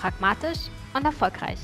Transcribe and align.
Pragmatisch 0.00 0.70
und 0.94 1.04
erfolgreich. 1.04 1.58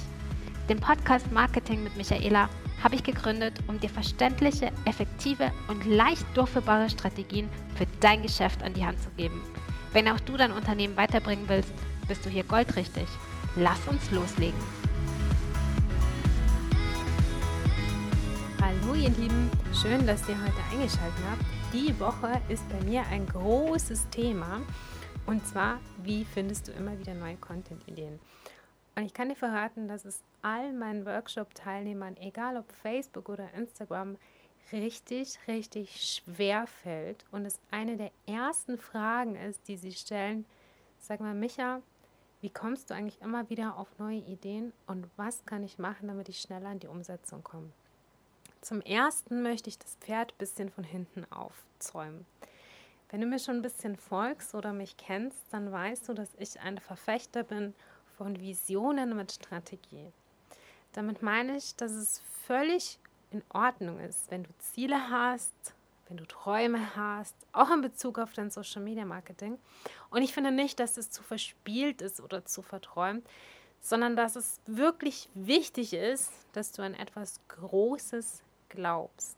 Den 0.69 0.79
Podcast 0.79 1.33
Marketing 1.33 1.83
mit 1.83 1.97
Michaela 1.97 2.51
habe 2.83 2.95
ich 2.95 3.03
gegründet, 3.03 3.55
um 3.67 3.81
dir 3.81 3.89
verständliche, 3.89 4.73
effektive 4.85 5.51
und 5.69 5.87
leicht 5.87 6.27
durchführbare 6.35 6.91
Strategien 6.91 7.49
für 7.77 7.87
dein 8.01 8.21
Geschäft 8.21 8.63
an 8.63 8.75
die 8.75 8.85
Hand 8.85 9.01
zu 9.01 9.09
geben. 9.17 9.41
Wenn 9.95 10.07
auch 10.09 10.21
du 10.21 10.37
dein 10.37 10.53
Unternehmen 10.53 10.99
weiterbringen 10.99 11.49
willst, 11.49 11.73
bist 12.09 12.27
du 12.27 12.29
hier 12.29 12.45
goldrichtig. 12.45 13.07
Lass 13.57 13.81
uns 13.89 14.11
loslegen. 14.11 14.61
Hallo 18.61 18.95
ihr 18.95 19.09
Lieben, 19.11 19.51
schön, 19.81 20.07
dass 20.07 20.29
ihr 20.29 20.37
heute 20.37 20.61
eingeschaltet 20.71 21.25
habt. 21.31 21.43
Die 21.73 21.99
Woche 21.99 22.39
ist 22.51 22.69
bei 22.69 22.85
mir 22.85 23.03
ein 23.11 23.27
großes 23.27 24.11
Thema 24.11 24.61
und 25.27 25.47
zwar, 25.47 25.81
wie 26.03 26.25
findest 26.25 26.69
du 26.69 26.73
immer 26.73 26.99
wieder 26.99 27.15
neue 27.15 27.37
Content-Ideen? 27.37 28.21
Und 28.95 29.05
ich 29.05 29.13
kann 29.13 29.29
dir 29.29 29.37
verraten, 29.37 29.89
dass 29.89 30.05
es 30.05 30.23
all 30.41 30.73
meinen 30.73 31.05
Workshop-Teilnehmern, 31.05 32.17
egal 32.17 32.57
ob 32.57 32.71
Facebook 32.73 33.29
oder 33.29 33.53
Instagram, 33.55 34.17
richtig, 34.73 35.39
richtig 35.49 36.23
schwer 36.25 36.67
fällt 36.67 37.25
und 37.31 37.45
es 37.45 37.61
eine 37.71 37.97
der 37.97 38.11
ersten 38.27 38.79
Fragen 38.79 39.37
ist, 39.37 39.69
die 39.69 39.77
sie 39.77 39.93
stellen. 39.93 40.47
Sag 40.99 41.21
mal, 41.21 41.35
Micha, 41.35 41.83
wie 42.41 42.51
kommst 42.51 42.91
du 42.91 42.95
eigentlich 42.95 43.21
immer 43.21 43.49
wieder 43.51 43.77
auf 43.77 43.89
neue 43.99 44.19
Ideen 44.19 44.73
und 44.87 45.09
was 45.17 45.45
kann 45.45 45.63
ich 45.63 45.79
machen, 45.79 46.09
damit 46.09 46.29
ich 46.29 46.41
schneller 46.41 46.73
in 46.73 46.81
die 46.81 46.89
Umsetzung 46.89 47.43
komme? 47.43 47.71
Zum 48.61 48.81
ersten 48.81 49.43
möchte 49.43 49.71
ich 49.71 49.79
das 49.79 49.97
Pferd 49.97 50.33
ein 50.33 50.39
bisschen 50.39 50.71
von 50.71 50.85
hinten 50.85 51.25
aufzäumen. 51.31 52.27
Wenn 53.11 53.21
du 53.21 53.27
mir 53.27 53.39
schon 53.39 53.57
ein 53.57 53.63
bisschen 53.63 53.97
folgst 53.97 54.55
oder 54.55 54.73
mich 54.73 54.97
kennst, 54.97 55.45
dann 55.51 55.71
weißt 55.71 56.09
du, 56.09 56.15
dass 56.15 56.35
ich 56.39 56.61
ein 56.61 56.79
Verfechter 56.79 57.45
bin 57.45 57.75
von 58.17 58.41
Visionen 58.41 59.17
mit 59.17 59.33
Strategie. 59.33 60.11
Damit 60.93 61.23
meine 61.23 61.57
ich, 61.57 61.77
dass 61.77 61.93
es 61.93 62.21
völlig 62.47 62.99
in 63.31 63.43
Ordnung 63.51 64.01
ist, 64.01 64.31
wenn 64.31 64.43
du 64.43 64.51
Ziele 64.59 65.11
hast, 65.11 65.53
wenn 66.09 66.17
du 66.17 66.27
Träume 66.27 66.97
hast, 66.97 67.35
auch 67.53 67.71
in 67.71 67.81
Bezug 67.81 68.19
auf 68.19 68.33
dein 68.33 68.51
Social 68.51 68.83
Media 68.83 69.05
Marketing. 69.05 69.59
Und 70.11 70.23
ich 70.23 70.33
finde 70.33 70.51
nicht, 70.51 70.81
dass 70.81 70.97
es 70.97 71.11
zu 71.11 71.23
verspielt 71.23 72.03
ist 72.03 72.21
oder 72.21 72.45
zu 72.45 72.63
verträumt, 72.63 73.27
sondern 73.81 74.17
dass 74.17 74.37
es 74.37 74.61
wirklich 74.67 75.29
wichtig 75.35 75.93
ist, 75.93 76.33
dass 76.53 76.73
du 76.73 76.83
an 76.83 76.95
etwas 76.95 77.41
Großes 77.49 78.43
glaubst 78.69 79.37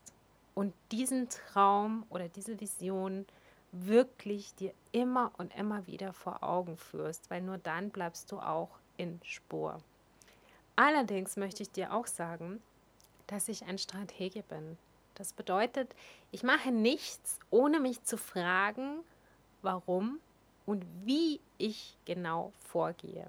und 0.55 0.73
diesen 0.91 1.29
Traum 1.29 2.05
oder 2.09 2.29
diese 2.29 2.59
Vision 2.59 3.25
wirklich 3.71 4.53
dir 4.55 4.73
immer 4.91 5.31
und 5.37 5.55
immer 5.55 5.85
wieder 5.87 6.13
vor 6.13 6.43
Augen 6.43 6.77
führst, 6.77 7.29
weil 7.29 7.41
nur 7.41 7.57
dann 7.57 7.89
bleibst 7.89 8.31
du 8.31 8.39
auch 8.39 8.69
in 8.97 9.19
Spur. 9.23 9.79
Allerdings 10.75 11.37
möchte 11.37 11.63
ich 11.63 11.71
dir 11.71 11.93
auch 11.93 12.07
sagen, 12.07 12.61
dass 13.27 13.49
ich 13.49 13.65
ein 13.65 13.77
Stratege 13.77 14.43
bin. 14.43 14.77
Das 15.15 15.33
bedeutet, 15.33 15.93
ich 16.31 16.43
mache 16.43 16.71
nichts, 16.71 17.39
ohne 17.49 17.79
mich 17.79 18.03
zu 18.03 18.17
fragen, 18.17 18.99
warum 19.61 20.19
und 20.65 20.85
wie 21.03 21.39
ich 21.57 21.97
genau 22.05 22.53
vorgehe. 22.59 23.27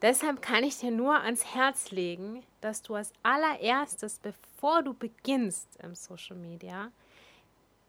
Deshalb 0.00 0.40
kann 0.42 0.62
ich 0.62 0.78
dir 0.78 0.92
nur 0.92 1.20
ans 1.20 1.44
Herz 1.44 1.90
legen, 1.90 2.44
dass 2.60 2.82
du 2.82 2.94
als 2.94 3.12
allererstes, 3.24 4.20
bevor 4.20 4.82
du 4.82 4.94
beginnst 4.94 5.66
im 5.82 5.96
Social 5.96 6.36
Media, 6.36 6.92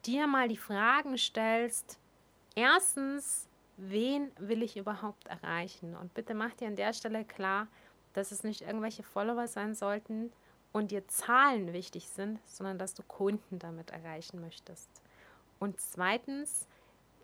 dir 0.05 0.27
mal 0.27 0.47
die 0.47 0.57
Fragen 0.57 1.17
stellst, 1.17 1.97
erstens, 2.55 3.47
wen 3.77 4.31
will 4.37 4.63
ich 4.63 4.77
überhaupt 4.77 5.27
erreichen? 5.27 5.95
Und 5.95 6.13
bitte 6.13 6.33
mach 6.33 6.53
dir 6.53 6.67
an 6.67 6.75
der 6.75 6.93
Stelle 6.93 7.25
klar, 7.25 7.67
dass 8.13 8.31
es 8.31 8.43
nicht 8.43 8.61
irgendwelche 8.61 9.03
Follower 9.03 9.47
sein 9.47 9.75
sollten 9.75 10.31
und 10.71 10.91
dir 10.91 11.07
Zahlen 11.07 11.73
wichtig 11.73 12.09
sind, 12.09 12.39
sondern 12.45 12.77
dass 12.77 12.93
du 12.93 13.03
Kunden 13.03 13.59
damit 13.59 13.91
erreichen 13.91 14.41
möchtest. 14.41 14.89
Und 15.59 15.79
zweitens, 15.79 16.67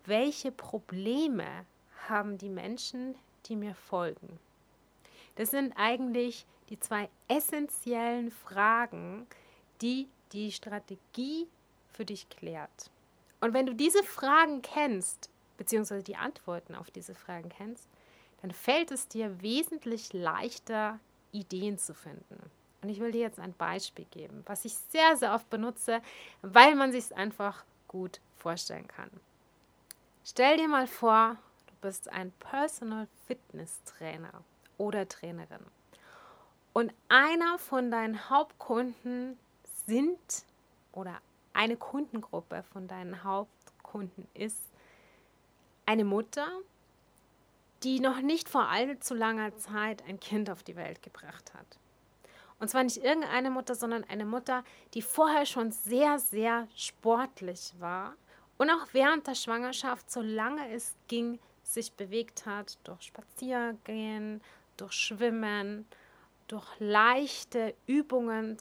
welche 0.06 0.52
Probleme 0.52 1.66
haben 2.08 2.38
die 2.38 2.50
Menschen, 2.50 3.16
die 3.46 3.56
mir 3.56 3.76
folgen? 3.76 4.40
Das 5.36 5.52
sind 5.52 5.74
eigentlich 5.78 6.46
die 6.70 6.80
zwei 6.80 7.10
essentiellen 7.28 8.32
Fragen, 8.32 9.28
die 9.82 10.08
die 10.32 10.52
Strategie 10.52 11.48
für 11.96 12.06
dich 12.06 12.30
klärt. 12.30 12.92
Und 13.42 13.54
wenn 13.54 13.66
du 13.66 13.74
diese 13.74 14.04
Fragen 14.04 14.62
kennst, 14.62 15.30
beziehungsweise 15.58 16.04
die 16.04 16.16
Antworten 16.16 16.76
auf 16.76 16.92
diese 16.92 17.16
Fragen 17.16 17.50
kennst, 17.50 17.88
dann 18.42 18.52
fällt 18.52 18.92
es 18.92 19.08
dir 19.08 19.42
wesentlich 19.42 20.14
leichter, 20.14 21.00
Ideen 21.32 21.78
zu 21.78 21.94
finden. 21.94 22.52
Und 22.82 22.90
ich 22.90 23.00
will 23.00 23.12
dir 23.12 23.22
jetzt 23.22 23.40
ein 23.40 23.54
Beispiel 23.54 24.06
geben, 24.12 24.44
was 24.46 24.66
ich 24.66 24.76
sehr, 24.76 25.18
sehr 25.18 25.34
oft 25.34 25.50
benutze, 25.50 26.02
weil 26.42 26.76
man 26.76 26.92
sich 26.92 27.06
es 27.06 27.12
einfach 27.12 27.64
gut 27.88 28.20
vorstellen 28.38 28.88
kann. 28.88 29.10
Stell 30.24 30.58
dir 30.58 30.68
mal 30.68 30.88
vor, 30.88 31.38
du 31.68 31.74
bist 31.82 32.12
ein 32.12 32.32
Personal 32.40 33.08
Fitness 33.26 33.82
Trainer 33.86 34.44
oder 34.78 35.08
Trainerin. 35.08 35.66
Und 36.74 36.94
einer 37.10 37.58
von 37.58 37.90
deinen 37.90 38.30
Hauptkunden 38.30 39.40
sind 39.88 40.46
oder 40.92 41.22
eine 41.56 41.78
Kundengruppe 41.78 42.64
von 42.72 42.88
deinen 42.88 43.24
Hauptkunden 43.24 44.28
ist 44.34 44.62
eine 45.86 46.04
Mutter, 46.04 46.48
die 47.84 48.00
noch 48.00 48.22
nicht 48.22 48.50
vor 48.50 48.70
allzu 48.70 49.14
langer 49.14 49.56
Zeit 49.58 50.04
ein 50.08 50.20
Kind 50.20 50.50
auf 50.50 50.64
die 50.64 50.76
Welt 50.76 51.02
gebracht 51.02 51.54
hat. 51.54 51.80
Und 52.60 52.70
zwar 52.70 52.84
nicht 52.84 52.98
irgendeine 52.98 53.50
Mutter, 53.50 53.76
sondern 53.76 54.04
eine 54.06 54.26
Mutter, 54.26 54.64
die 54.94 55.02
vorher 55.02 55.46
schon 55.46 55.72
sehr, 55.72 56.20
sehr 56.20 56.68
sportlich 56.76 57.74
war 57.80 58.16
und 58.58 58.70
auch 58.70 58.88
während 58.94 59.28
der 59.28 59.36
Schwangerschaft, 59.36 60.10
solange 60.10 60.70
es 60.72 60.96
ging, 61.08 61.40
sich 61.64 61.92
bewegt 61.94 62.46
hat 62.46 62.78
durch 62.84 63.02
Spaziergehen, 63.04 64.42
durch 64.78 64.94
Schwimmen, 64.94 65.86
durch 66.48 66.68
leichte 66.80 67.76
Übungen 67.88 68.58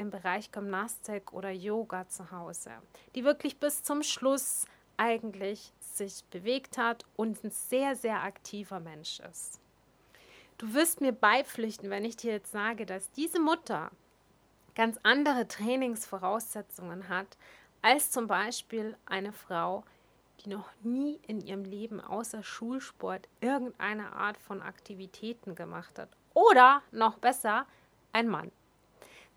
im 0.00 0.10
Bereich 0.10 0.50
Gymnastik 0.50 1.32
oder 1.34 1.50
Yoga 1.50 2.08
zu 2.08 2.30
Hause, 2.30 2.70
die 3.14 3.22
wirklich 3.22 3.58
bis 3.58 3.82
zum 3.82 4.02
Schluss 4.02 4.64
eigentlich 4.96 5.72
sich 5.78 6.24
bewegt 6.30 6.78
hat 6.78 7.04
und 7.16 7.44
ein 7.44 7.50
sehr, 7.50 7.94
sehr 7.94 8.22
aktiver 8.22 8.80
Mensch 8.80 9.20
ist. 9.20 9.60
Du 10.56 10.72
wirst 10.72 11.02
mir 11.02 11.12
beipflichten, 11.12 11.90
wenn 11.90 12.04
ich 12.04 12.16
dir 12.16 12.32
jetzt 12.32 12.50
sage, 12.50 12.86
dass 12.86 13.10
diese 13.12 13.40
Mutter 13.40 13.90
ganz 14.74 14.98
andere 15.02 15.46
Trainingsvoraussetzungen 15.46 17.08
hat 17.08 17.36
als 17.82 18.10
zum 18.10 18.26
Beispiel 18.26 18.96
eine 19.04 19.32
Frau, 19.32 19.84
die 20.40 20.48
noch 20.48 20.70
nie 20.82 21.20
in 21.26 21.40
ihrem 21.40 21.64
Leben 21.64 22.00
außer 22.00 22.42
Schulsport 22.42 23.28
irgendeine 23.40 24.12
Art 24.12 24.38
von 24.38 24.62
Aktivitäten 24.62 25.54
gemacht 25.54 25.98
hat. 25.98 26.08
Oder 26.32 26.82
noch 26.90 27.18
besser, 27.18 27.66
ein 28.12 28.28
Mann. 28.28 28.50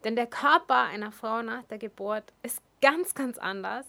Denn 0.03 0.15
der 0.15 0.27
Körper 0.27 0.83
einer 0.83 1.11
Frau 1.11 1.41
nach 1.41 1.63
der 1.63 1.77
Geburt 1.77 2.33
ist 2.43 2.61
ganz, 2.81 3.13
ganz 3.15 3.37
anders 3.37 3.85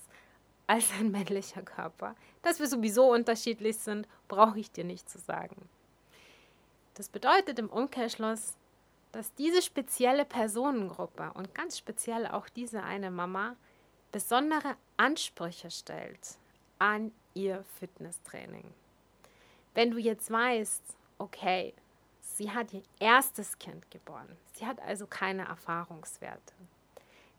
als 0.67 0.91
ein 0.93 1.11
männlicher 1.13 1.63
Körper. 1.63 2.15
Dass 2.43 2.61
wir 2.61 2.67
sowieso 2.67 3.13
unterschiedlich 3.13 3.79
sind, 3.79 4.09
brauche 4.29 4.59
ich 4.59 4.71
dir 4.71 4.85
nicht 4.85 5.09
zu 5.09 5.19
sagen. 5.19 5.69
Das 6.95 7.09
bedeutet 7.09 7.59
im 7.59 7.69
Umkehrschluss, 7.69 8.55
dass 9.13 9.35
diese 9.35 9.63
spezielle 9.63 10.25
Personengruppe 10.25 11.31
und 11.35 11.55
ganz 11.55 11.79
speziell 11.79 12.27
auch 12.27 12.49
diese 12.49 12.83
eine 12.83 13.11
Mama 13.11 13.57
besondere 14.13 14.77
Ansprüche 14.97 15.71
stellt 15.71 16.39
an 16.79 17.13
ihr 17.35 17.65
Fitnesstraining. 17.79 18.73
Wenn 19.75 19.91
du 19.91 19.99
jetzt 19.99 20.31
weißt, 20.31 20.83
okay, 21.19 21.75
Sie 22.21 22.51
hat 22.51 22.73
ihr 22.73 22.83
erstes 22.99 23.59
Kind 23.59 23.91
geboren. 23.91 24.37
Sie 24.55 24.67
hat 24.67 24.81
also 24.81 25.07
keine 25.07 25.47
Erfahrungswerte. 25.47 26.55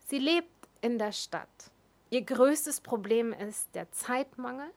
Sie 0.06 0.18
lebt 0.18 0.48
in 0.82 0.98
der 0.98 1.12
Stadt. 1.12 1.48
Ihr 2.10 2.22
größtes 2.22 2.80
Problem 2.80 3.32
ist 3.32 3.74
der 3.74 3.90
Zeitmangel, 3.90 4.70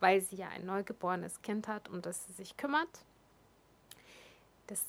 weil 0.00 0.20
sie 0.20 0.36
ja 0.36 0.48
ein 0.48 0.66
neugeborenes 0.66 1.42
Kind 1.42 1.68
hat, 1.68 1.88
um 1.88 2.02
das 2.02 2.26
sie 2.26 2.32
sich 2.32 2.56
kümmert. 2.56 2.88
Das 4.66 4.84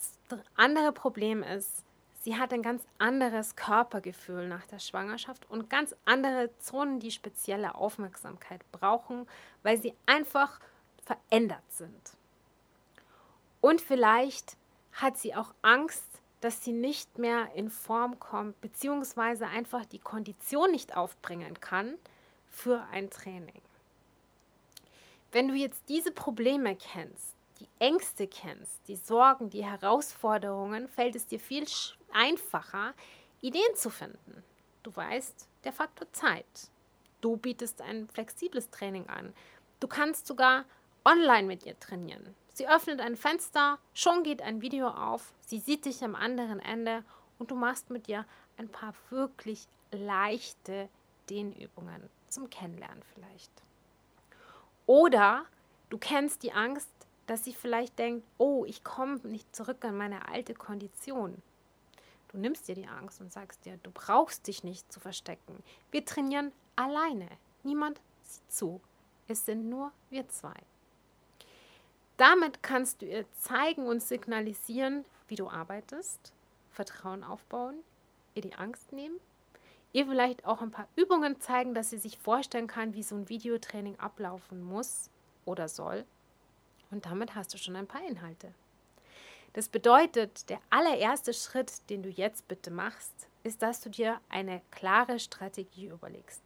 andere 0.56 0.92
Problem 0.92 1.44
ist, 1.44 1.84
sie 2.22 2.38
hat 2.38 2.52
ein 2.52 2.64
ganz 2.64 2.84
anderes 2.98 3.56
Körpergefühl 3.56 4.48
nach 4.48 4.66
der 4.66 4.80
Schwangerschaft 4.80 5.48
und 5.52 5.70
ganz 5.70 5.96
andere 6.06 6.50
Zonen, 6.58 7.00
die 7.00 7.12
spezielle 7.12 7.76
Aufmerksamkeit 7.76 8.62
brauchen, 8.72 9.28
weil 9.62 9.80
sie 9.80 9.94
einfach 10.08 10.60
verändert 11.06 11.70
sind. 11.70 12.18
Und 13.62 13.82
vielleicht 13.82 14.58
hat 14.94 15.18
sie 15.18 15.36
auch 15.36 15.54
Angst, 15.62 16.17
dass 16.42 16.64
sie 16.64 16.72
nicht 16.72 17.18
mehr 17.18 17.54
in 17.56 17.70
Form 17.70 18.20
kommt, 18.20 18.60
beziehungsweise 18.62 19.48
einfach 19.48 19.86
die 19.86 20.00
Kondition 20.00 20.72
nicht 20.72 20.96
aufbringen 20.96 21.60
kann 21.60 21.96
für 22.50 22.84
ein 22.92 23.10
Training. 23.10 23.62
Wenn 25.32 25.48
du 25.48 25.56
jetzt 25.56 25.84
diese 25.90 26.12
Probleme 26.12 26.76
kennst, 26.76 27.36
die 27.60 27.68
Ängste 27.80 28.28
kennst, 28.28 28.88
die 28.88 28.96
Sorgen, 28.96 29.50
die 29.50 29.66
Herausforderungen, 29.66 30.88
fällt 30.88 31.16
es 31.16 31.26
dir 31.26 31.40
viel 31.40 31.66
einfacher, 32.12 32.94
Ideen 33.42 33.76
zu 33.76 33.90
finden. 33.90 34.44
Du 34.84 34.96
weißt, 34.96 35.48
der 35.64 35.74
Faktor 35.74 36.12
Zeit. 36.14 36.72
Du 37.20 37.36
bietest 37.36 37.82
ein 37.82 38.08
flexibles 38.08 38.70
Training 38.70 39.08
an. 39.10 39.34
Du 39.80 39.88
kannst 39.88 40.28
sogar 40.28 40.66
online 41.04 41.48
mit 41.48 41.66
ihr 41.66 41.80
trainieren. 41.80 42.36
Sie 42.58 42.68
öffnet 42.68 43.02
ein 43.02 43.16
Fenster, 43.16 43.78
schon 43.94 44.24
geht 44.24 44.42
ein 44.42 44.64
Video 44.64 44.88
auf, 44.88 45.32
sie 45.42 45.60
sieht 45.60 45.86
dich 45.86 46.04
am 46.04 46.16
anderen 46.16 46.60
Ende 46.60 47.04
und 47.38 47.52
du 47.52 47.56
machst 47.56 47.92
mit 47.92 48.08
ihr 48.10 48.26
ein 48.58 48.68
paar 48.68 48.96
wirklich 49.12 49.68
leichte 49.92 50.90
Dehnübungen 51.30 52.10
zum 52.30 52.50
Kennenlernen 52.50 53.04
vielleicht. 53.14 53.52
Oder 54.88 55.46
du 55.92 56.00
kennst 56.00 56.42
die 56.42 56.52
Angst, 56.52 56.90
dass 57.28 57.44
sie 57.44 57.54
vielleicht 57.54 58.00
denkt, 58.00 58.26
oh, 58.40 58.66
ich 58.66 58.84
komme 58.84 59.18
nicht 59.18 59.56
zurück 59.56 59.86
an 59.86 59.96
meine 59.96 60.28
alte 60.28 60.56
Kondition. 60.56 61.44
Du 62.30 62.40
nimmst 62.40 62.68
dir 62.68 62.74
die 62.74 62.88
Angst 62.88 63.22
und 63.22 63.32
sagst 63.32 63.66
dir, 63.66 63.78
du 63.84 63.92
brauchst 63.92 64.48
dich 64.48 64.64
nicht 64.64 64.92
zu 64.92 65.00
verstecken. 65.00 65.62
Wir 65.92 66.04
trainieren 66.06 66.52
alleine. 66.76 67.28
Niemand 67.62 68.02
sieht 68.24 68.52
zu. 68.52 68.82
Es 69.28 69.46
sind 69.46 69.70
nur 69.70 69.92
wir 70.10 70.28
zwei. 70.28 70.56
Damit 72.18 72.64
kannst 72.64 73.02
du 73.02 73.06
ihr 73.06 73.26
zeigen 73.40 73.86
und 73.86 74.02
signalisieren, 74.02 75.06
wie 75.28 75.36
du 75.36 75.50
arbeitest, 75.50 76.34
Vertrauen 76.72 77.24
aufbauen, 77.24 77.76
ihr 78.34 78.42
die 78.42 78.56
Angst 78.56 78.92
nehmen, 78.92 79.20
ihr 79.94 80.08
vielleicht 80.08 80.46
auch 80.46 80.62
ein 80.62 80.72
paar 80.72 80.88
Übungen 80.96 81.40
zeigen, 81.40 81.74
dass 81.76 81.92
sie 81.92 82.00
sich 82.00 82.18
vorstellen 82.18 82.68
kann, 82.68 82.96
wie 82.96 83.04
so 83.04 83.16
ein 83.16 83.30
Videotraining 83.30 84.00
ablaufen 84.00 84.64
muss 84.64 85.10
oder 85.46 85.68
soll. 85.68 86.06
Und 86.90 87.06
damit 87.06 87.36
hast 87.36 87.54
du 87.54 87.58
schon 87.58 87.76
ein 87.76 87.88
paar 87.88 88.06
Inhalte. 88.08 88.54
Das 89.54 89.70
bedeutet, 89.70 90.50
der 90.50 90.60
allererste 90.70 91.34
Schritt, 91.34 91.90
den 91.90 92.04
du 92.04 92.10
jetzt 92.10 92.48
bitte 92.48 92.72
machst, 92.72 93.28
ist, 93.44 93.62
dass 93.62 93.82
du 93.82 93.90
dir 93.90 94.20
eine 94.30 94.62
klare 94.72 95.20
Strategie 95.20 95.88
überlegst. 95.88 96.42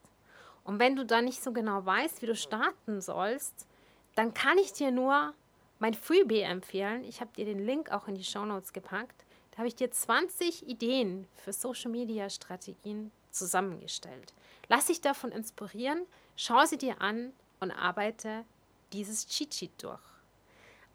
Und 0.64 0.80
wenn 0.80 0.96
du 0.96 1.06
dann 1.06 1.26
nicht 1.26 1.44
so 1.44 1.52
genau 1.52 1.86
weißt, 1.86 2.22
wie 2.22 2.28
du 2.28 2.36
starten 2.36 3.02
sollst, 3.02 3.68
dann 4.16 4.34
kann 4.34 4.58
ich 4.58 4.74
dir 4.74 4.92
nur 4.92 5.34
mein 5.82 5.96
Freebie 5.96 6.42
empfehlen. 6.42 7.04
Ich 7.04 7.22
habe 7.22 7.32
dir 7.36 7.44
den 7.44 7.66
Link 7.66 7.92
auch 7.92 8.08
in 8.08 8.14
die 8.14 8.24
Show 8.24 8.46
Notes 8.46 8.72
gepackt. 8.72 9.26
Da 9.50 9.58
habe 9.58 9.68
ich 9.68 9.76
dir 9.76 9.90
20 9.90 10.68
Ideen 10.70 11.28
für 11.36 11.52
Social 11.52 11.90
Media 11.90 12.30
Strategien 12.30 13.12
zusammengestellt. 13.32 14.34
Lass 14.70 14.86
dich 14.86 15.02
davon 15.02 15.32
inspirieren, 15.32 16.06
schau 16.38 16.66
sie 16.66 16.78
dir 16.78 17.02
an 17.02 17.34
und 17.60 17.72
arbeite 17.72 18.46
dieses 18.94 19.26
Cheat 19.28 19.56
Sheet 19.56 19.72
durch. 19.82 20.00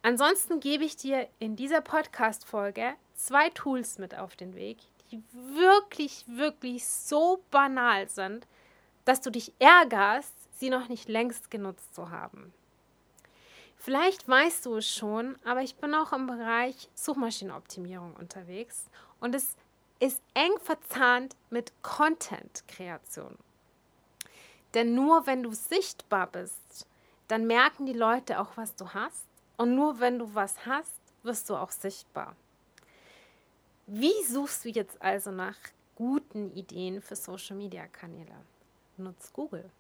Ansonsten 0.03 0.61
gebe 0.61 0.85
ich 0.85 0.97
dir 0.97 1.29
in 1.41 1.57
dieser 1.57 1.81
Podcast-Folge 1.81 2.95
zwei 3.17 3.51
Tools 3.51 3.99
mit 3.99 4.17
auf 4.17 4.37
den 4.37 4.55
Weg, 4.55 4.79
die 5.11 5.21
wirklich, 5.33 6.25
wirklich 6.29 6.87
so 6.87 7.43
banal 7.51 8.09
sind, 8.09 8.47
dass 9.05 9.21
du 9.21 9.31
dich 9.31 9.53
ärgerst, 9.59 10.33
sie 10.61 10.71
noch 10.71 10.89
nicht 10.89 11.09
längst 11.09 11.51
genutzt 11.51 11.93
zu 11.93 12.11
haben. 12.11 12.53
Vielleicht 13.77 14.27
weißt 14.27 14.67
du 14.67 14.77
es 14.77 14.91
schon, 14.91 15.37
aber 15.45 15.63
ich 15.63 15.77
bin 15.77 15.95
auch 15.95 16.13
im 16.13 16.27
Bereich 16.27 16.89
Suchmaschinenoptimierung 16.95 18.15
unterwegs 18.15 18.87
und 19.21 19.35
es 19.35 19.55
ist 20.01 20.21
eng 20.35 20.59
verzahnt 20.61 21.37
mit 21.51 21.73
Content-Kreation. 21.83 23.37
Denn 24.75 24.95
nur 24.95 25.27
wenn 25.27 25.43
du 25.43 25.53
sichtbar 25.53 26.27
bist, 26.27 26.87
dann 27.29 27.47
merken 27.47 27.87
die 27.87 27.93
Leute 27.93 28.41
auch, 28.41 28.57
was 28.57 28.75
du 28.75 28.93
hast 28.93 29.27
und 29.57 29.75
nur 29.75 30.01
wenn 30.01 30.19
du 30.19 30.35
was 30.35 30.67
hast, 30.67 31.01
wirst 31.23 31.49
du 31.49 31.57
auch 31.57 31.71
sichtbar. 31.71 32.37
Wie 33.87 34.25
suchst 34.25 34.65
du 34.65 34.69
jetzt 34.69 35.01
also 35.01 35.31
nach 35.31 35.57
guten 35.95 36.51
Ideen 36.51 37.01
für 37.01 37.17
Social-Media-Kanäle? 37.17 38.35
Nutz 38.97 39.33
Google. 39.33 39.71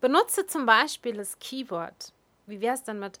Benutze 0.00 0.46
zum 0.46 0.66
Beispiel 0.66 1.16
das 1.16 1.38
Keyword. 1.38 2.12
Wie 2.48 2.60
wäre 2.60 2.74
es 2.74 2.82
dann 2.82 2.98
mit 2.98 3.20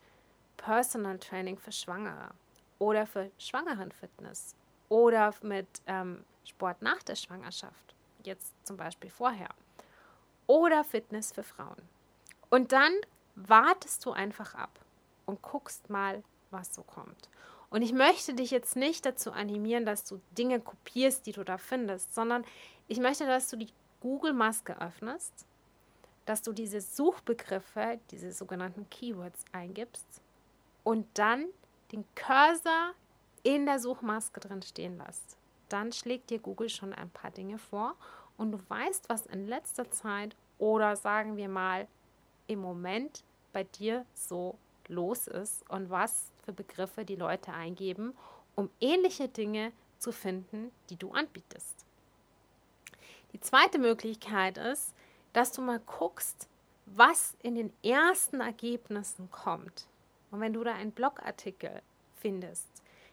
Personal 0.56 1.18
Training 1.18 1.58
für 1.58 1.72
Schwangere 1.72 2.30
oder 2.78 3.06
für 3.06 3.30
Schwangerenfitness 3.38 4.54
oder 4.88 5.34
mit 5.42 5.68
ähm, 5.86 6.24
Sport 6.44 6.82
nach 6.82 7.02
der 7.02 7.14
Schwangerschaft, 7.14 7.94
jetzt 8.24 8.54
zum 8.66 8.76
Beispiel 8.76 9.10
vorher, 9.10 9.50
oder 10.46 10.82
Fitness 10.84 11.32
für 11.32 11.42
Frauen. 11.42 11.76
Und 12.50 12.72
dann 12.72 12.92
wartest 13.34 14.04
du 14.04 14.12
einfach 14.12 14.54
ab 14.54 14.70
und 15.26 15.42
guckst 15.42 15.90
mal, 15.90 16.22
was 16.50 16.74
so 16.74 16.82
kommt. 16.82 17.28
Und 17.70 17.82
ich 17.82 17.92
möchte 17.92 18.32
dich 18.32 18.50
jetzt 18.50 18.76
nicht 18.76 19.04
dazu 19.04 19.30
animieren, 19.32 19.84
dass 19.84 20.04
du 20.04 20.20
Dinge 20.38 20.58
kopierst, 20.58 21.26
die 21.26 21.32
du 21.32 21.44
da 21.44 21.58
findest, 21.58 22.14
sondern 22.14 22.44
ich 22.86 22.98
möchte, 22.98 23.26
dass 23.26 23.50
du 23.50 23.56
die 23.56 23.68
Google-Maske 24.00 24.80
öffnest, 24.80 25.44
dass 26.28 26.42
du 26.42 26.52
diese 26.52 26.82
Suchbegriffe, 26.82 27.98
diese 28.10 28.32
sogenannten 28.32 28.88
Keywords 28.90 29.46
eingibst 29.50 30.20
und 30.84 31.06
dann 31.14 31.46
den 31.90 32.04
Cursor 32.14 32.92
in 33.44 33.64
der 33.64 33.78
Suchmaske 33.78 34.38
drin 34.38 34.60
stehen 34.60 34.98
lässt. 34.98 35.38
Dann 35.70 35.90
schlägt 35.90 36.28
dir 36.28 36.38
Google 36.38 36.68
schon 36.68 36.92
ein 36.92 37.08
paar 37.08 37.30
Dinge 37.30 37.56
vor 37.56 37.94
und 38.36 38.52
du 38.52 38.60
weißt, 38.68 39.08
was 39.08 39.24
in 39.24 39.46
letzter 39.46 39.90
Zeit 39.90 40.36
oder 40.58 40.96
sagen 40.96 41.38
wir 41.38 41.48
mal 41.48 41.88
im 42.46 42.58
Moment 42.58 43.24
bei 43.54 43.64
dir 43.64 44.04
so 44.12 44.58
los 44.86 45.28
ist 45.28 45.68
und 45.70 45.88
was 45.88 46.30
für 46.44 46.52
Begriffe 46.52 47.06
die 47.06 47.16
Leute 47.16 47.54
eingeben, 47.54 48.14
um 48.54 48.68
ähnliche 48.80 49.28
Dinge 49.28 49.72
zu 49.98 50.12
finden, 50.12 50.72
die 50.90 50.96
du 50.96 51.10
anbietest. 51.10 51.86
Die 53.32 53.40
zweite 53.40 53.78
Möglichkeit 53.78 54.58
ist, 54.58 54.94
dass 55.38 55.52
du 55.52 55.62
mal 55.62 55.78
guckst, 55.78 56.48
was 56.86 57.36
in 57.44 57.54
den 57.54 57.72
ersten 57.84 58.40
Ergebnissen 58.40 59.30
kommt. 59.30 59.86
Und 60.32 60.40
wenn 60.40 60.52
du 60.52 60.64
da 60.64 60.74
einen 60.74 60.90
Blogartikel 60.90 61.80
findest, 62.16 62.66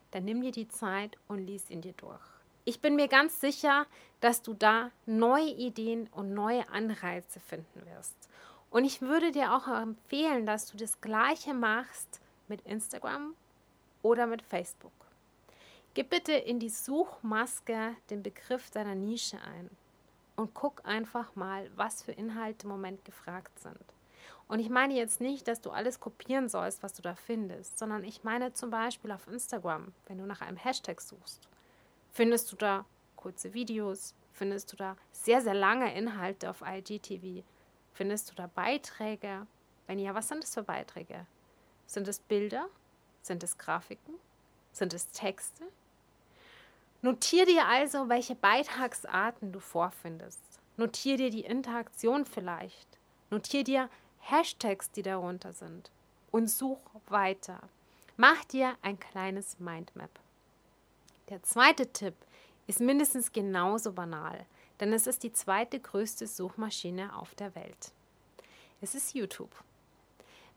dann 0.10 0.26
nimm 0.26 0.42
dir 0.42 0.52
die 0.52 0.68
Zeit 0.68 1.20
und 1.28 1.38
lies 1.38 1.70
ihn 1.70 1.82
dir 1.82 1.94
durch. 1.94 2.26
Ich 2.64 2.82
bin 2.82 2.96
mir 2.96 3.08
ganz 3.08 3.40
sicher, 3.40 3.86
dass 4.22 4.42
du 4.42 4.56
da 4.56 4.90
neue 5.06 5.52
Ideen 5.52 6.08
und 6.14 6.34
neue 6.34 6.68
Anreize 6.70 7.40
finden 7.40 7.86
wirst. 7.94 8.18
Und 8.72 8.86
ich 8.86 9.02
würde 9.02 9.32
dir 9.32 9.54
auch 9.54 9.68
empfehlen, 9.68 10.48
dass 10.48 10.66
du 10.66 10.78
das 10.78 11.02
gleiche 11.02 11.54
machst 11.54 12.22
mit 12.48 12.62
Instagram 12.62 13.36
oder 14.02 14.26
mit 14.26 14.42
Facebook. 14.42 14.94
Gib 15.94 16.10
bitte 16.10 16.34
in 16.34 16.58
die 16.58 16.70
Suchmaske 16.70 17.96
den 18.10 18.24
Begriff 18.24 18.72
deiner 18.72 18.96
Nische 18.96 19.40
ein 19.42 19.70
und 20.36 20.54
guck 20.54 20.86
einfach 20.86 21.36
mal, 21.36 21.70
was 21.76 22.04
für 22.04 22.12
Inhalte 22.12 22.66
im 22.66 22.70
Moment 22.70 23.06
gefragt 23.06 23.60
sind. 23.60 23.94
Und 24.48 24.60
ich 24.60 24.70
meine 24.70 24.94
jetzt 24.94 25.22
nicht, 25.22 25.48
dass 25.48 25.62
du 25.62 25.72
alles 25.72 26.00
kopieren 26.00 26.50
sollst, 26.50 26.84
was 26.84 26.94
du 26.94 27.02
da 27.02 27.16
findest, 27.16 27.80
sondern 27.80 28.04
ich 28.04 28.24
meine 28.24 28.54
zum 28.54 28.70
Beispiel 28.70 29.12
auf 29.12 29.28
Instagram, 29.28 29.94
wenn 30.08 30.18
du 30.18 30.26
nach 30.26 30.42
einem 30.42 30.58
Hashtag 30.58 31.02
suchst, 31.02 31.48
findest 32.12 32.52
du 32.52 32.56
da 32.56 32.86
kurze 33.16 33.54
Videos, 33.54 34.14
findest 34.34 34.72
du 34.72 34.76
da 34.76 34.98
sehr, 35.12 35.42
sehr 35.42 35.56
lange 35.56 35.96
Inhalte 35.96 36.50
auf 36.50 36.62
IGTV, 36.62 37.44
Findest 37.96 38.30
du 38.30 38.36
da 38.36 38.48
Beiträge? 38.48 39.48
Wenn 39.88 40.00
ja, 40.00 40.14
was 40.14 40.28
sind 40.28 40.44
das 40.44 40.54
für 40.54 40.64
Beiträge? 40.64 41.26
Sind 41.86 42.10
es 42.10 42.20
Bilder? 42.20 42.68
Sind 43.22 43.42
es 43.42 43.58
Grafiken? 43.58 44.16
Sind 44.74 44.94
es 44.94 45.08
Texte? 45.08 45.64
Notier 47.06 47.46
dir 47.46 47.68
also, 47.68 48.10
welche 48.10 48.34
Beitragsarten 48.36 49.52
du 49.52 49.60
vorfindest. 49.60 50.42
Notier 50.76 51.18
dir 51.18 51.30
die 51.30 51.46
Interaktion 51.46 52.26
vielleicht. 52.26 52.98
Notier 53.30 53.64
dir 53.64 53.90
Hashtags, 54.20 54.90
die 54.92 55.04
darunter 55.04 55.54
sind. 55.54 55.92
Und 56.32 56.50
such 56.50 56.80
weiter. 57.08 57.62
Mach 58.18 58.44
dir 58.46 58.76
ein 58.82 59.00
kleines 59.00 59.60
Mindmap. 59.60 60.10
Der 61.30 61.44
zweite 61.44 61.94
Tipp 61.94 62.16
ist 62.66 62.80
mindestens 62.80 63.32
genauso 63.32 63.92
banal 63.94 64.46
denn 64.80 64.94
es 64.94 65.08
ist 65.08 65.24
die 65.24 65.32
zweite 65.32 65.80
größte 65.80 66.28
Suchmaschine 66.28 67.16
auf 67.16 67.36
der 67.36 67.56
Welt. 67.56 67.92
Es 68.82 68.96
ist 68.96 69.14
YouTube. 69.14 69.52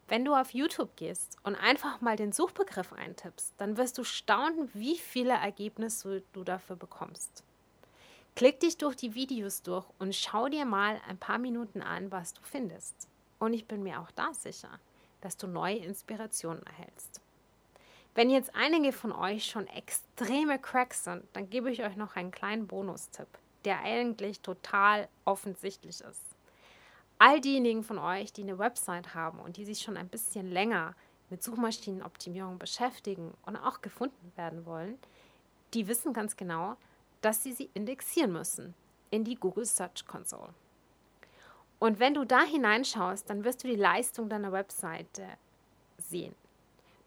Wenn 0.08 0.24
du 0.24 0.34
auf 0.34 0.54
YouTube 0.54 0.96
gehst 0.96 1.36
und 1.42 1.54
einfach 1.54 2.00
mal 2.00 2.16
den 2.16 2.32
Suchbegriff 2.32 2.94
eintippst, 2.94 3.52
dann 3.58 3.76
wirst 3.76 3.98
du 3.98 4.04
staunen, 4.04 4.70
wie 4.72 4.96
viele 4.96 5.34
Ergebnisse 5.34 6.22
du 6.32 6.44
dafür 6.44 6.76
bekommst. 6.76 7.44
Klick 8.34 8.58
dich 8.60 8.78
durch 8.78 8.96
die 8.96 9.14
Videos 9.14 9.62
durch 9.62 9.84
und 9.98 10.14
schau 10.14 10.48
dir 10.48 10.64
mal 10.64 10.98
ein 11.06 11.18
paar 11.18 11.36
Minuten 11.36 11.82
an, 11.82 12.10
was 12.10 12.32
du 12.32 12.40
findest. 12.42 13.06
Und 13.38 13.52
ich 13.52 13.66
bin 13.66 13.82
mir 13.82 14.00
auch 14.00 14.10
da 14.12 14.32
sicher, 14.32 14.80
dass 15.20 15.36
du 15.36 15.46
neue 15.46 15.76
Inspirationen 15.76 16.62
erhältst. 16.62 17.20
Wenn 18.14 18.30
jetzt 18.30 18.54
einige 18.54 18.92
von 18.92 19.12
euch 19.12 19.44
schon 19.44 19.66
extreme 19.66 20.58
Cracks 20.58 21.04
sind, 21.04 21.24
dann 21.34 21.50
gebe 21.50 21.70
ich 21.70 21.84
euch 21.84 21.96
noch 21.96 22.16
einen 22.16 22.30
kleinen 22.30 22.66
Bonustipp, 22.66 23.28
der 23.66 23.80
eigentlich 23.80 24.40
total 24.40 25.08
offensichtlich 25.26 26.00
ist. 26.00 26.27
All 27.20 27.40
diejenigen 27.40 27.82
von 27.82 27.98
euch, 27.98 28.32
die 28.32 28.42
eine 28.42 28.60
Website 28.60 29.12
haben 29.12 29.40
und 29.40 29.56
die 29.56 29.64
sich 29.64 29.80
schon 29.80 29.96
ein 29.96 30.08
bisschen 30.08 30.52
länger 30.52 30.94
mit 31.30 31.42
Suchmaschinenoptimierung 31.42 32.58
beschäftigen 32.58 33.34
und 33.44 33.56
auch 33.56 33.82
gefunden 33.82 34.32
werden 34.36 34.64
wollen, 34.64 34.96
die 35.74 35.88
wissen 35.88 36.12
ganz 36.12 36.36
genau, 36.36 36.76
dass 37.20 37.42
sie 37.42 37.52
sie 37.52 37.70
indexieren 37.74 38.32
müssen 38.32 38.74
in 39.10 39.24
die 39.24 39.34
Google 39.34 39.66
Search 39.66 40.06
Console. 40.06 40.54
Und 41.80 41.98
wenn 41.98 42.14
du 42.14 42.24
da 42.24 42.42
hineinschaust, 42.42 43.28
dann 43.28 43.42
wirst 43.42 43.64
du 43.64 43.68
die 43.68 43.74
Leistung 43.74 44.28
deiner 44.28 44.52
Webseite 44.52 45.26
sehen. 45.96 46.36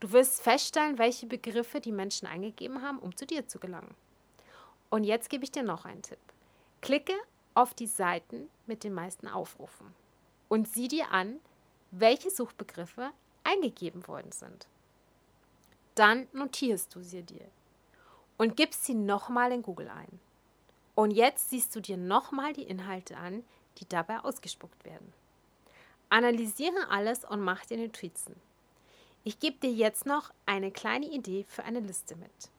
Du 0.01 0.11
wirst 0.11 0.41
feststellen, 0.41 0.97
welche 0.97 1.25
Begriffe 1.25 1.79
die 1.79 1.91
Menschen 1.93 2.27
eingegeben 2.27 2.81
haben, 2.81 2.99
um 2.99 3.15
zu 3.15 3.25
dir 3.25 3.47
zu 3.47 3.59
gelangen. 3.59 3.95
Und 4.89 5.05
jetzt 5.05 5.29
gebe 5.29 5.45
ich 5.45 5.51
dir 5.51 5.63
noch 5.63 5.85
einen 5.85 6.01
Tipp. 6.01 6.19
Klicke 6.81 7.13
auf 7.53 7.73
die 7.73 7.87
Seiten 7.87 8.49
mit 8.65 8.83
den 8.83 8.93
meisten 8.93 9.27
Aufrufen 9.27 10.00
und 10.51 10.67
sieh 10.67 10.89
dir 10.89 11.11
an, 11.11 11.39
welche 11.91 12.29
Suchbegriffe 12.29 13.11
eingegeben 13.45 14.05
worden 14.05 14.33
sind. 14.33 14.67
Dann 15.95 16.27
notierst 16.33 16.93
du 16.93 17.01
sie 17.01 17.23
dir 17.23 17.45
und 18.37 18.57
gibst 18.57 18.83
sie 18.83 18.93
nochmal 18.93 19.53
in 19.53 19.61
Google 19.61 19.87
ein. 19.87 20.19
Und 20.93 21.11
jetzt 21.11 21.51
siehst 21.51 21.73
du 21.73 21.79
dir 21.79 21.95
nochmal 21.95 22.51
die 22.51 22.63
Inhalte 22.63 23.15
an, 23.15 23.45
die 23.77 23.87
dabei 23.87 24.19
ausgespuckt 24.19 24.83
werden. 24.83 25.13
Analysiere 26.09 26.89
alles 26.89 27.23
und 27.23 27.39
mach 27.39 27.63
dir 27.65 27.77
Notizen. 27.77 28.35
Ich 29.23 29.39
gebe 29.39 29.57
dir 29.57 29.71
jetzt 29.71 30.05
noch 30.05 30.33
eine 30.45 30.71
kleine 30.71 31.05
Idee 31.05 31.45
für 31.47 31.63
eine 31.63 31.79
Liste 31.79 32.17
mit. 32.17 32.51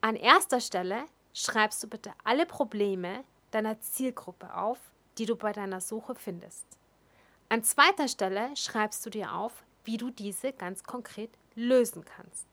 An 0.00 0.16
erster 0.16 0.60
Stelle 0.60 1.04
schreibst 1.32 1.80
du 1.84 1.86
bitte 1.86 2.12
alle 2.24 2.44
Probleme 2.44 3.22
deiner 3.52 3.80
Zielgruppe 3.80 4.56
auf, 4.56 4.91
die 5.18 5.26
du 5.26 5.36
bei 5.36 5.52
deiner 5.52 5.80
Suche 5.80 6.14
findest. 6.14 6.66
An 7.48 7.62
zweiter 7.64 8.08
Stelle 8.08 8.56
schreibst 8.56 9.04
du 9.04 9.10
dir 9.10 9.34
auf, 9.34 9.52
wie 9.84 9.96
du 9.96 10.10
diese 10.10 10.52
ganz 10.52 10.84
konkret 10.84 11.30
lösen 11.54 12.04
kannst. 12.04 12.46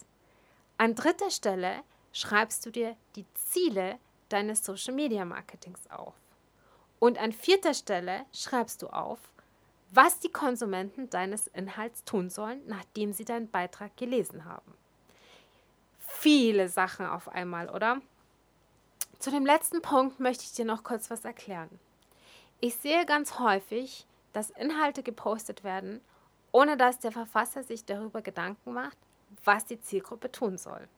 An 0.77 0.95
dritter 0.95 1.31
Stelle 1.31 1.83
schreibst 2.11 2.65
du 2.65 2.71
dir 2.71 2.95
die 3.15 3.25
Ziele 3.33 3.99
deines 4.29 4.63
Social 4.63 4.93
Media 4.93 5.25
Marketings 5.25 5.89
auf. 5.89 6.15
Und 6.99 7.17
an 7.17 7.31
vierter 7.31 7.73
Stelle 7.73 8.25
schreibst 8.33 8.81
du 8.81 8.87
auf, 8.87 9.19
was 9.91 10.19
die 10.19 10.31
Konsumenten 10.31 11.09
deines 11.09 11.47
Inhalts 11.47 12.03
tun 12.03 12.29
sollen, 12.29 12.61
nachdem 12.67 13.13
sie 13.13 13.25
deinen 13.25 13.49
Beitrag 13.49 13.95
gelesen 13.97 14.45
haben. 14.45 14.73
Viele 15.99 16.69
Sachen 16.69 17.05
auf 17.05 17.29
einmal, 17.29 17.69
oder? 17.69 18.01
Zu 19.19 19.31
dem 19.31 19.45
letzten 19.45 19.81
Punkt 19.81 20.19
möchte 20.19 20.43
ich 20.43 20.53
dir 20.53 20.65
noch 20.65 20.83
kurz 20.83 21.09
was 21.09 21.25
erklären. 21.25 21.79
Ich 22.61 22.75
sehe 22.75 23.05
ganz 23.05 23.39
häufig, 23.39 24.05
dass 24.33 24.49
Inhalte 24.49 25.01
gepostet 25.01 25.63
werden, 25.63 26.01
ohne 26.51 26.75
dass 26.75 26.99
der 26.99 27.13
Verfasser 27.13 27.63
sich 27.63 27.85
darüber 27.85 28.21
Gedanken 28.21 28.73
macht, 28.73 28.97
was 29.45 29.63
die 29.63 29.79
Zielgruppe 29.79 30.29
tun 30.29 30.57
soll. 30.57 30.89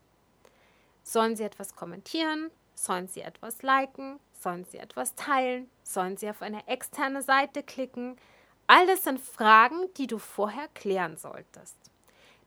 Sollen 1.04 1.36
sie 1.36 1.44
etwas 1.44 1.76
kommentieren? 1.76 2.50
Sollen 2.74 3.08
sie 3.08 3.22
etwas 3.22 3.62
liken? 3.62 4.20
Sollen 4.40 4.66
sie 4.66 4.78
etwas 4.78 5.14
teilen? 5.14 5.70
Sollen 5.84 6.18
sie 6.18 6.32
auf 6.32 6.42
eine 6.42 6.68
externe 6.68 7.22
Seite 7.22 7.62
klicken? 7.62 8.18
All 8.66 8.88
das 8.88 9.04
sind 9.04 9.20
Fragen, 9.20 9.94
die 9.98 10.08
du 10.08 10.18
vorher 10.18 10.68
klären 10.70 11.18
solltest. 11.18 11.78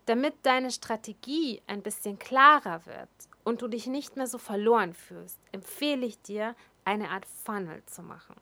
Damit 0.06 0.34
deine 0.42 0.72
Strategie 0.72 1.62
ein 1.68 1.82
bisschen 1.82 2.18
klarer 2.18 2.84
wird 2.86 3.08
und 3.44 3.62
du 3.62 3.68
dich 3.68 3.86
nicht 3.86 4.16
mehr 4.16 4.26
so 4.26 4.38
verloren 4.38 4.92
fühlst, 4.92 5.38
empfehle 5.52 6.04
ich 6.04 6.20
dir, 6.20 6.56
eine 6.84 7.10
Art 7.10 7.26
Funnel 7.44 7.82
zu 7.86 8.02
machen. 8.02 8.34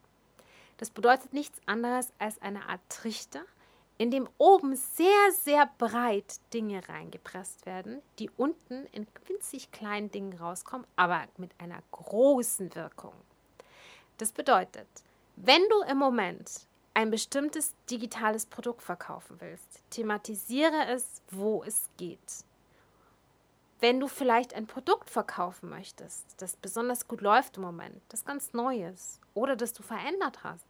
Das 0.78 0.90
bedeutet 0.90 1.32
nichts 1.32 1.58
anderes 1.66 2.12
als 2.18 2.40
eine 2.42 2.68
Art 2.68 2.80
Trichter, 2.88 3.42
in 3.98 4.10
dem 4.10 4.28
oben 4.38 4.74
sehr, 4.74 5.32
sehr 5.32 5.70
breit 5.78 6.40
Dinge 6.52 6.88
reingepresst 6.88 7.66
werden, 7.66 8.02
die 8.18 8.30
unten 8.36 8.86
in 8.86 9.06
winzig 9.26 9.70
kleinen 9.70 10.10
Dingen 10.10 10.36
rauskommen, 10.36 10.86
aber 10.96 11.26
mit 11.36 11.52
einer 11.58 11.80
großen 11.92 12.74
Wirkung. 12.74 13.14
Das 14.18 14.32
bedeutet, 14.32 14.88
wenn 15.36 15.62
du 15.68 15.82
im 15.90 15.98
Moment 15.98 16.66
ein 16.94 17.10
bestimmtes 17.10 17.74
digitales 17.90 18.46
Produkt 18.46 18.82
verkaufen 18.82 19.36
willst, 19.40 19.82
thematisiere 19.90 20.86
es, 20.88 21.22
wo 21.30 21.62
es 21.64 21.88
geht. 21.96 22.44
Wenn 23.82 23.98
du 23.98 24.06
vielleicht 24.06 24.54
ein 24.54 24.68
Produkt 24.68 25.10
verkaufen 25.10 25.68
möchtest, 25.68 26.40
das 26.40 26.54
besonders 26.54 27.08
gut 27.08 27.20
läuft 27.20 27.56
im 27.56 27.64
Moment, 27.64 28.00
das 28.10 28.24
ganz 28.24 28.52
neu 28.52 28.86
ist 28.86 29.20
oder 29.34 29.56
das 29.56 29.72
du 29.72 29.82
verändert 29.82 30.44
hast, 30.44 30.64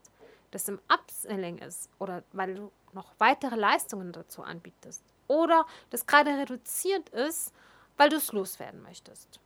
das 0.51 0.67
im 0.67 0.81
Upselling 0.89 1.59
ist 1.59 1.91
oder 1.99 2.23
weil 2.33 2.55
du 2.55 2.73
noch 2.95 3.13
weitere 3.19 3.55
Leistungen 3.55 4.13
dazu 4.13 4.43
anbietest 4.43 5.03
oder 5.29 5.67
das 5.91 6.07
gerade 6.07 6.31
reduziert 6.31 7.11
ist, 7.11 7.53
weil 7.99 8.09
du 8.09 8.17
es 8.17 8.33
loswerden 8.33 8.83
möchtest, 8.83 9.41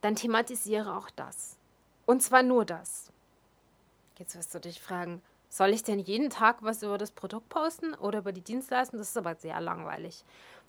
dann 0.00 0.16
thematisiere 0.16 0.96
auch 0.96 1.10
das. 1.10 1.56
Und 2.06 2.24
zwar 2.24 2.42
nur 2.42 2.64
das. 2.64 3.12
Jetzt 4.18 4.34
wirst 4.34 4.52
du 4.52 4.58
dich 4.58 4.80
fragen, 4.80 5.22
soll 5.48 5.68
ich 5.68 5.84
denn 5.84 6.00
jeden 6.00 6.28
Tag 6.28 6.56
was 6.64 6.82
über 6.82 6.98
das 6.98 7.12
Produkt 7.12 7.48
posten 7.50 7.94
oder 7.94 8.18
über 8.18 8.32
die 8.32 8.40
Dienstleistung? 8.40 8.98
Das 8.98 9.10
ist 9.10 9.16
aber 9.16 9.36
sehr 9.36 9.60
langweilig. 9.60 10.24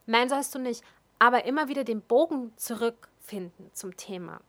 Nein, 0.06 0.30
sollst 0.30 0.54
du 0.54 0.60
nicht. 0.60 0.84
Aber 1.20 1.46
immer 1.46 1.68
wieder 1.68 1.84
den 1.84 2.02
Bogen 2.02 2.54
zurückfinden 2.58 3.70
zum 3.74 3.96
Thema. 3.96 4.42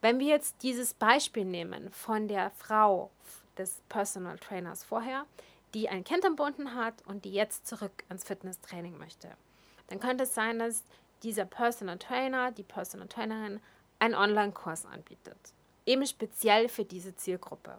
Wenn 0.00 0.20
wir 0.20 0.28
jetzt 0.28 0.62
dieses 0.62 0.94
Beispiel 0.94 1.44
nehmen 1.44 1.90
von 1.90 2.28
der 2.28 2.50
Frau 2.50 3.10
des 3.56 3.80
Personal 3.88 4.38
Trainers 4.38 4.84
vorher, 4.84 5.24
die 5.72 5.88
ein 5.88 6.04
Kind 6.04 6.24
entbunden 6.24 6.74
hat 6.74 6.94
und 7.06 7.24
die 7.24 7.32
jetzt 7.32 7.66
zurück 7.66 8.04
ins 8.08 8.24
Fitnesstraining 8.24 8.98
möchte, 8.98 9.30
dann 9.88 10.00
könnte 10.00 10.24
es 10.24 10.34
sein, 10.34 10.58
dass 10.58 10.84
dieser 11.22 11.46
Personal 11.46 11.98
Trainer, 11.98 12.52
die 12.52 12.62
Personal 12.62 13.08
Trainerin, 13.08 13.60
einen 13.98 14.14
Online-Kurs 14.14 14.86
anbietet. 14.86 15.38
Eben 15.86 16.06
speziell 16.06 16.68
für 16.68 16.84
diese 16.84 17.16
Zielgruppe. 17.16 17.78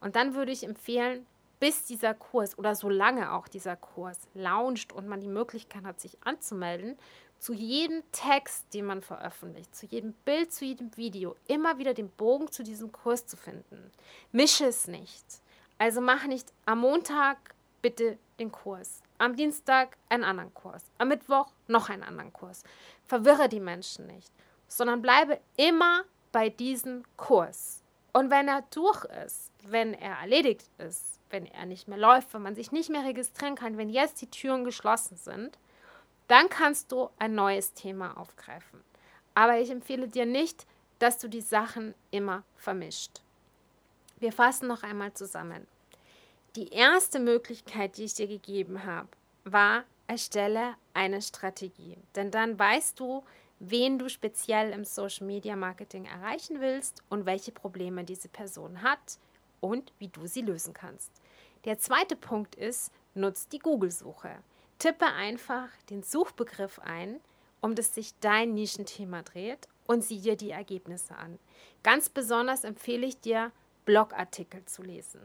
Und 0.00 0.16
dann 0.16 0.34
würde 0.34 0.52
ich 0.52 0.64
empfehlen, 0.64 1.26
bis 1.60 1.84
dieser 1.84 2.14
Kurs 2.14 2.58
oder 2.58 2.74
solange 2.74 3.32
auch 3.32 3.48
dieser 3.48 3.76
Kurs 3.76 4.18
launcht 4.34 4.92
und 4.92 5.06
man 5.06 5.20
die 5.20 5.28
Möglichkeit 5.28 5.84
hat, 5.84 6.00
sich 6.00 6.18
anzumelden, 6.24 6.98
zu 7.44 7.52
jedem 7.52 8.02
Text, 8.10 8.72
den 8.72 8.86
man 8.86 9.02
veröffentlicht, 9.02 9.76
zu 9.76 9.84
jedem 9.84 10.14
Bild, 10.24 10.50
zu 10.50 10.64
jedem 10.64 10.96
Video, 10.96 11.36
immer 11.46 11.76
wieder 11.76 11.92
den 11.92 12.08
Bogen 12.08 12.50
zu 12.50 12.62
diesem 12.62 12.90
Kurs 12.90 13.26
zu 13.26 13.36
finden. 13.36 13.92
Mische 14.32 14.64
es 14.64 14.88
nicht. 14.88 15.26
Also 15.76 16.00
mache 16.00 16.26
nicht 16.26 16.50
am 16.64 16.80
Montag 16.80 17.36
bitte 17.82 18.16
den 18.38 18.50
Kurs, 18.50 19.02
am 19.18 19.36
Dienstag 19.36 19.98
einen 20.08 20.24
anderen 20.24 20.54
Kurs, 20.54 20.84
am 20.96 21.08
Mittwoch 21.08 21.48
noch 21.68 21.90
einen 21.90 22.02
anderen 22.02 22.32
Kurs. 22.32 22.62
Verwirre 23.04 23.50
die 23.50 23.60
Menschen 23.60 24.06
nicht, 24.06 24.32
sondern 24.66 25.02
bleibe 25.02 25.38
immer 25.58 26.04
bei 26.32 26.48
diesem 26.48 27.04
Kurs. 27.18 27.82
Und 28.14 28.30
wenn 28.30 28.48
er 28.48 28.62
durch 28.70 29.04
ist, 29.26 29.50
wenn 29.66 29.92
er 29.92 30.16
erledigt 30.16 30.70
ist, 30.78 31.18
wenn 31.28 31.44
er 31.44 31.66
nicht 31.66 31.88
mehr 31.88 31.98
läuft, 31.98 32.32
wenn 32.32 32.40
man 32.40 32.54
sich 32.54 32.72
nicht 32.72 32.88
mehr 32.88 33.04
registrieren 33.04 33.54
kann, 33.54 33.76
wenn 33.76 33.90
jetzt 33.90 34.22
die 34.22 34.30
Türen 34.30 34.64
geschlossen 34.64 35.18
sind, 35.18 35.58
dann 36.28 36.48
kannst 36.48 36.92
du 36.92 37.10
ein 37.18 37.34
neues 37.34 37.74
Thema 37.74 38.16
aufgreifen. 38.16 38.82
Aber 39.34 39.58
ich 39.58 39.70
empfehle 39.70 40.08
dir 40.08 40.26
nicht, 40.26 40.66
dass 40.98 41.18
du 41.18 41.28
die 41.28 41.40
Sachen 41.40 41.94
immer 42.10 42.44
vermischt. 42.56 43.20
Wir 44.18 44.32
fassen 44.32 44.68
noch 44.68 44.82
einmal 44.82 45.12
zusammen. 45.12 45.66
Die 46.56 46.68
erste 46.68 47.18
Möglichkeit, 47.18 47.96
die 47.96 48.04
ich 48.04 48.14
dir 48.14 48.28
gegeben 48.28 48.84
habe, 48.84 49.08
war, 49.44 49.84
erstelle 50.06 50.74
eine 50.94 51.20
Strategie. 51.20 51.96
Denn 52.14 52.30
dann 52.30 52.58
weißt 52.58 52.98
du, 53.00 53.24
wen 53.58 53.98
du 53.98 54.08
speziell 54.08 54.70
im 54.70 54.84
Social 54.84 55.26
Media 55.26 55.56
Marketing 55.56 56.04
erreichen 56.04 56.60
willst 56.60 57.02
und 57.08 57.26
welche 57.26 57.52
Probleme 57.52 58.04
diese 58.04 58.28
Person 58.28 58.82
hat 58.82 59.18
und 59.60 59.92
wie 59.98 60.08
du 60.08 60.26
sie 60.26 60.42
lösen 60.42 60.74
kannst. 60.74 61.10
Der 61.64 61.78
zweite 61.78 62.16
Punkt 62.16 62.54
ist, 62.54 62.92
nutz 63.14 63.48
die 63.48 63.58
Google-Suche. 63.58 64.36
Tippe 64.78 65.06
einfach 65.06 65.68
den 65.90 66.02
Suchbegriff 66.02 66.78
ein, 66.78 67.20
um 67.60 67.74
das 67.74 67.94
sich 67.94 68.12
dein 68.20 68.54
Nischenthema 68.54 69.22
dreht 69.22 69.68
und 69.86 70.04
sieh 70.04 70.20
dir 70.20 70.36
die 70.36 70.50
Ergebnisse 70.50 71.16
an. 71.16 71.38
Ganz 71.82 72.08
besonders 72.08 72.64
empfehle 72.64 73.06
ich 73.06 73.20
dir, 73.20 73.52
Blogartikel 73.84 74.64
zu 74.64 74.82
lesen. 74.82 75.20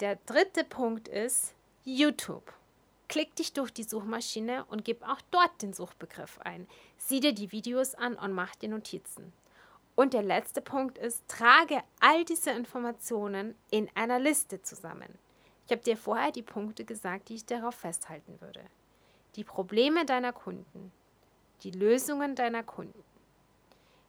Der 0.00 0.16
dritte 0.26 0.64
Punkt 0.64 1.08
ist 1.08 1.54
YouTube. 1.84 2.52
Klick 3.08 3.36
dich 3.36 3.52
durch 3.52 3.72
die 3.72 3.84
Suchmaschine 3.84 4.64
und 4.64 4.84
gib 4.84 5.02
auch 5.02 5.20
dort 5.30 5.62
den 5.62 5.72
Suchbegriff 5.72 6.38
ein. 6.40 6.66
Sieh 6.98 7.20
dir 7.20 7.32
die 7.32 7.52
Videos 7.52 7.94
an 7.94 8.14
und 8.14 8.32
mach 8.32 8.54
dir 8.56 8.68
Notizen. 8.68 9.32
Und 9.94 10.14
der 10.14 10.22
letzte 10.22 10.60
Punkt 10.60 10.98
ist, 10.98 11.22
trage 11.28 11.82
all 12.00 12.24
diese 12.24 12.50
Informationen 12.50 13.54
in 13.70 13.88
einer 13.94 14.18
Liste 14.18 14.62
zusammen. 14.62 15.18
Ich 15.66 15.72
habe 15.72 15.82
dir 15.82 15.96
vorher 15.96 16.30
die 16.30 16.42
Punkte 16.42 16.84
gesagt, 16.84 17.28
die 17.28 17.36
ich 17.36 17.46
darauf 17.46 17.74
festhalten 17.74 18.40
würde. 18.40 18.64
Die 19.36 19.44
Probleme 19.44 20.04
deiner 20.04 20.32
Kunden, 20.32 20.92
die 21.62 21.70
Lösungen 21.70 22.34
deiner 22.34 22.62
Kunden, 22.62 23.02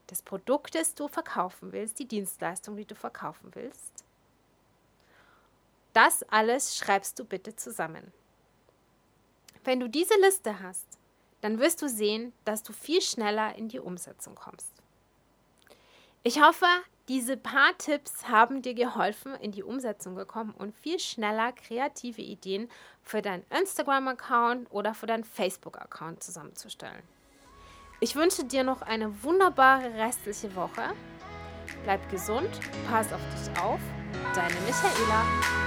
das 0.08 0.22
Produkt, 0.22 0.76
das 0.76 0.94
du 0.94 1.08
verkaufen 1.08 1.72
willst, 1.72 2.00
die 2.00 2.08
Dienstleistung, 2.08 2.76
die 2.76 2.86
du 2.86 2.96
verkaufen 2.96 3.52
willst. 3.56 4.04
Das 5.94 6.24
alles 6.24 6.78
schreibst 6.78 7.18
du 7.20 7.26
bitte 7.26 7.56
zusammen. 7.56 8.12
Wenn 9.64 9.80
du 9.80 9.90
diese 9.90 10.20
Liste 10.20 10.60
hast, 10.60 10.86
dann 11.42 11.60
wirst 11.60 11.82
du 11.82 11.90
sehen, 11.90 12.34
dass 12.44 12.64
du 12.64 12.74
viel 12.74 13.02
schneller 13.02 13.56
in 13.56 13.70
die 13.70 13.80
Umsetzung 13.80 14.36
kommst. 14.36 14.72
Ich 16.22 16.42
hoffe, 16.42 16.66
diese 17.08 17.38
paar 17.38 17.78
Tipps 17.78 18.28
haben 18.28 18.62
dir 18.62 18.74
geholfen, 18.74 19.36
in 19.36 19.52
die 19.52 19.64
Umsetzung 19.64 20.16
gekommen 20.16 20.54
und 20.58 20.76
viel 20.76 21.00
schneller 21.00 21.52
kreative 21.52 22.22
Ideen 22.22 22.68
für 23.04 23.22
deinen 23.22 23.46
Instagram-Account 23.52 24.72
oder 24.72 24.96
für 24.96 25.06
deinen 25.06 25.24
Facebook-Account 25.24 26.24
zusammenzustellen. 26.24 27.04
Ich 28.00 28.16
wünsche 28.16 28.44
dir 28.44 28.64
noch 28.64 28.82
eine 28.82 29.24
wunderbare 29.24 29.94
restliche 29.94 30.56
Woche. 30.56 30.94
Bleib 31.84 32.10
gesund, 32.10 32.50
pass 32.90 33.14
auf 33.14 33.22
dich 33.36 33.62
auf. 33.62 33.80
Deine 34.34 34.56
Michaela. 34.66 35.65